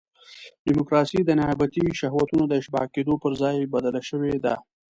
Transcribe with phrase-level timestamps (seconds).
[0.65, 4.55] ډیموکراسي د نیابتي شهوتونو د اشباع کېدو پر ځای بدله شوې ده.